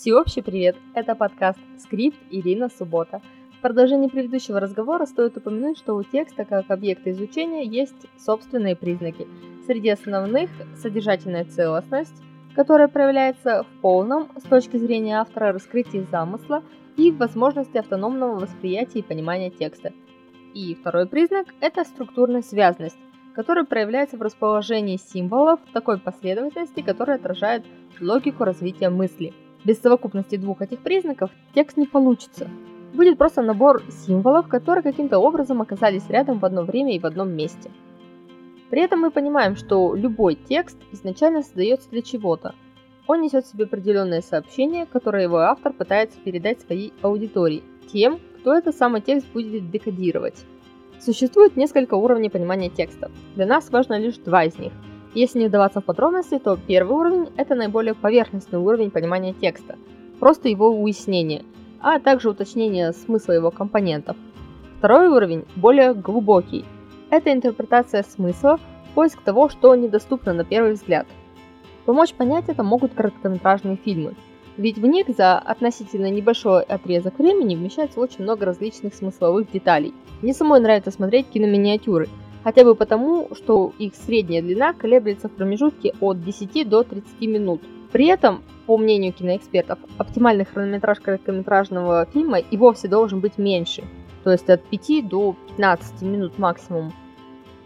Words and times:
Всеобщий 0.00 0.42
привет! 0.42 0.76
Это 0.94 1.14
подкаст 1.14 1.58
«Скрипт» 1.76 2.16
Ирина 2.30 2.70
Суббота. 2.70 3.20
В 3.58 3.60
продолжении 3.60 4.08
предыдущего 4.08 4.58
разговора 4.58 5.04
стоит 5.04 5.36
упомянуть, 5.36 5.76
что 5.76 5.94
у 5.94 6.02
текста 6.02 6.46
как 6.46 6.70
объекта 6.70 7.10
изучения 7.10 7.66
есть 7.66 8.06
собственные 8.18 8.76
признаки. 8.76 9.28
Среди 9.66 9.90
основных– 9.90 10.48
содержательная 10.82 11.44
целостность, 11.44 12.14
которая 12.54 12.88
проявляется 12.88 13.64
в 13.64 13.80
полном, 13.82 14.30
с 14.38 14.44
точки 14.44 14.78
зрения 14.78 15.20
автора, 15.20 15.52
раскрытии 15.52 16.06
замысла 16.10 16.62
и 16.96 17.10
в 17.10 17.18
возможности 17.18 17.76
автономного 17.76 18.38
восприятия 18.38 19.00
и 19.00 19.06
понимания 19.06 19.50
текста. 19.50 19.92
И 20.54 20.74
второй 20.76 21.08
признак– 21.08 21.48
это 21.60 21.84
структурная 21.84 22.40
связность, 22.40 22.96
которая 23.34 23.66
проявляется 23.66 24.16
в 24.16 24.22
расположении 24.22 24.96
символов 24.96 25.60
такой 25.74 25.98
последовательности, 25.98 26.80
которая 26.80 27.18
отражает 27.18 27.66
логику 28.00 28.44
развития 28.44 28.88
мысли– 28.88 29.34
без 29.64 29.80
совокупности 29.80 30.36
двух 30.36 30.62
этих 30.62 30.80
признаков 30.80 31.30
текст 31.54 31.76
не 31.76 31.86
получится. 31.86 32.48
Будет 32.94 33.18
просто 33.18 33.42
набор 33.42 33.82
символов, 34.06 34.48
которые 34.48 34.82
каким-то 34.82 35.18
образом 35.18 35.62
оказались 35.62 36.08
рядом 36.08 36.38
в 36.38 36.44
одно 36.44 36.62
время 36.62 36.94
и 36.94 36.98
в 36.98 37.06
одном 37.06 37.30
месте. 37.30 37.70
При 38.70 38.82
этом 38.82 39.00
мы 39.00 39.10
понимаем, 39.10 39.56
что 39.56 39.94
любой 39.94 40.34
текст 40.34 40.78
изначально 40.92 41.42
создается 41.42 41.90
для 41.90 42.02
чего-то. 42.02 42.54
Он 43.06 43.20
несет 43.20 43.44
в 43.44 43.50
себе 43.50 43.64
определенное 43.64 44.22
сообщение, 44.22 44.86
которое 44.86 45.24
его 45.24 45.38
автор 45.38 45.72
пытается 45.72 46.18
передать 46.20 46.60
своей 46.60 46.92
аудитории, 47.02 47.64
тем, 47.92 48.20
кто 48.38 48.54
этот 48.54 48.76
самый 48.76 49.00
текст 49.00 49.26
будет 49.32 49.70
декодировать. 49.70 50.44
Существует 51.00 51.56
несколько 51.56 51.94
уровней 51.94 52.30
понимания 52.30 52.70
текста. 52.70 53.10
Для 53.34 53.46
нас 53.46 53.70
важно 53.70 53.98
лишь 53.98 54.18
два 54.18 54.44
из 54.44 54.58
них– 54.58 54.72
если 55.14 55.40
не 55.40 55.48
вдаваться 55.48 55.80
в 55.80 55.84
подробности, 55.84 56.38
то 56.38 56.56
первый 56.56 56.96
уровень– 56.96 57.28
это 57.36 57.54
наиболее 57.56 57.94
поверхностный 57.94 58.60
уровень 58.60 58.90
понимания 58.90 59.32
текста, 59.32 59.76
просто 60.20 60.48
его 60.48 60.68
уяснение, 60.68 61.44
а 61.80 61.98
также 61.98 62.30
уточнение 62.30 62.92
смысла 62.92 63.32
его 63.32 63.50
компонентов. 63.50 64.16
Второй 64.78 65.08
уровень 65.08 65.44
более 65.56 65.94
глубокий. 65.94 66.64
Это 67.10 67.32
интерпретация 67.32 68.04
смысла, 68.04 68.60
поиск 68.94 69.20
того, 69.22 69.48
что 69.48 69.74
недоступно 69.74 70.32
на 70.32 70.44
первый 70.44 70.74
взгляд. 70.74 71.06
Помочь 71.86 72.14
понять 72.14 72.48
это 72.48 72.62
могут 72.62 72.94
короткометражные 72.94 73.76
фильмы, 73.76 74.14
ведь 74.56 74.78
в 74.78 74.86
них 74.86 75.06
за 75.08 75.38
относительно 75.38 76.08
небольшой 76.08 76.62
отрезок 76.62 77.18
времени 77.18 77.56
вмещается 77.56 77.98
очень 77.98 78.22
много 78.22 78.46
различных 78.46 78.94
смысловых 78.94 79.50
деталей. 79.50 79.92
Мне 80.22 80.34
самой 80.34 80.60
нравится 80.60 80.92
смотреть 80.92 81.26
киноминиатюры– 81.30 82.08
хотя 82.44 82.64
бы 82.64 82.74
потому, 82.74 83.28
что 83.34 83.72
их 83.78 83.94
средняя 83.94 84.42
длина 84.42 84.72
колеблется 84.72 85.28
в 85.28 85.32
промежутке 85.32 85.94
от 86.00 86.22
10 86.22 86.68
до 86.68 86.82
30 86.82 87.20
минут. 87.22 87.62
При 87.92 88.06
этом, 88.06 88.42
по 88.66 88.76
мнению 88.76 89.12
киноэкспертов, 89.12 89.78
оптимальный 89.98 90.44
хронометраж 90.44 91.00
короткометражного 91.00 92.06
фильма 92.12 92.38
и 92.38 92.56
вовсе 92.56 92.88
должен 92.88 93.20
быть 93.20 93.36
меньше, 93.36 93.82
то 94.22 94.30
есть 94.30 94.48
от 94.48 94.62
5 94.62 95.08
до 95.08 95.34
15 95.56 96.02
минут 96.02 96.38
максимум. 96.38 96.92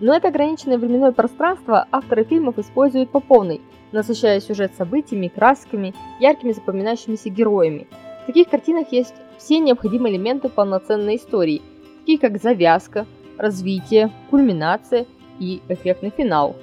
Но 0.00 0.14
это 0.14 0.28
ограниченное 0.28 0.78
временное 0.78 1.12
пространство 1.12 1.86
авторы 1.92 2.24
фильмов 2.24 2.58
используют 2.58 3.10
по 3.10 3.20
полной, 3.20 3.60
насыщая 3.92 4.40
сюжет 4.40 4.72
событиями, 4.76 5.28
красками, 5.28 5.94
яркими 6.20 6.52
запоминающимися 6.52 7.30
героями. 7.30 7.86
В 8.22 8.26
таких 8.26 8.48
картинах 8.48 8.90
есть 8.90 9.14
все 9.38 9.58
необходимые 9.58 10.14
элементы 10.14 10.48
полноценной 10.48 11.16
истории, 11.16 11.62
такие 12.00 12.18
как 12.18 12.42
завязка, 12.42 13.06
развитие, 13.38 14.10
кульминация 14.30 15.06
и 15.38 15.60
эффектный 15.68 16.10
финал. 16.10 16.56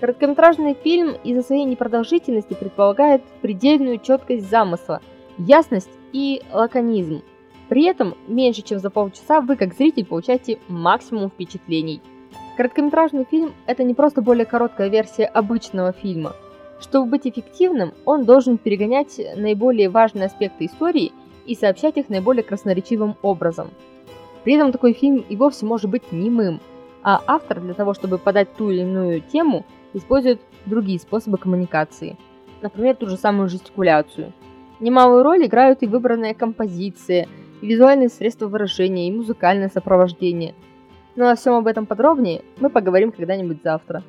Короткометражный 0.00 0.74
фильм 0.74 1.14
из-за 1.24 1.42
своей 1.42 1.64
непродолжительности 1.64 2.54
предполагает 2.54 3.22
предельную 3.40 3.98
четкость 3.98 4.50
замысла, 4.50 5.00
ясность 5.38 5.90
и 6.12 6.42
лаконизм. 6.52 7.22
При 7.68 7.84
этом 7.84 8.14
меньше 8.28 8.62
чем 8.62 8.78
за 8.78 8.90
полчаса 8.90 9.40
вы 9.40 9.56
как 9.56 9.74
зритель 9.74 10.04
получаете 10.04 10.58
максимум 10.68 11.30
впечатлений. 11.30 12.02
Короткометражный 12.56 13.24
фильм– 13.24 13.54
это 13.66 13.82
не 13.82 13.94
просто 13.94 14.20
более 14.20 14.44
короткая 14.44 14.88
версия 14.88 15.24
обычного 15.24 15.92
фильма. 15.92 16.36
Чтобы 16.80 17.12
быть 17.12 17.26
эффективным, 17.26 17.94
он 18.04 18.24
должен 18.24 18.58
перегонять 18.58 19.18
наиболее 19.36 19.88
важные 19.88 20.26
аспекты 20.26 20.66
истории 20.66 21.12
и 21.46 21.54
сообщать 21.54 21.96
их 21.96 22.08
наиболее 22.08 22.42
красноречивым 22.42 23.16
образом– 23.22 23.70
при 24.44 24.54
этом 24.54 24.72
такой 24.72 24.92
фильм 24.92 25.24
и 25.28 25.36
вовсе 25.36 25.66
может 25.66 25.90
быть 25.90 26.12
немым, 26.12 26.60
а 27.02 27.20
автор 27.26 27.60
для 27.60 27.74
того, 27.74 27.94
чтобы 27.94 28.18
подать 28.18 28.54
ту 28.54 28.70
или 28.70 28.82
иную 28.82 29.20
тему, 29.20 29.64
использует 29.94 30.40
другие 30.66 31.00
способы 31.00 31.38
коммуникации. 31.38 32.16
Например, 32.62 32.94
ту 32.94 33.06
же 33.06 33.16
самую 33.16 33.48
жестикуляцию. 33.48 34.32
Немалую 34.80 35.22
роль 35.22 35.46
играют 35.46 35.82
и 35.82 35.86
выбранная 35.86 36.34
композиция, 36.34 37.26
и 37.60 37.66
визуальные 37.66 38.08
средства 38.08 38.46
выражения, 38.46 39.08
и 39.08 39.12
музыкальное 39.12 39.68
сопровождение. 39.68 40.54
Ну 41.16 41.26
а 41.26 41.36
всем 41.36 41.54
об 41.54 41.66
этом 41.66 41.86
подробнее 41.86 42.42
мы 42.58 42.70
поговорим 42.70 43.12
когда-нибудь 43.12 43.62
завтра. 43.62 44.02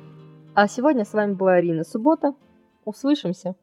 А 0.54 0.68
сегодня 0.68 1.04
с 1.04 1.12
вами 1.12 1.34
была 1.34 1.54
Арина 1.54 1.84
Суббота. 1.84 2.34
Услышимся! 2.84 3.54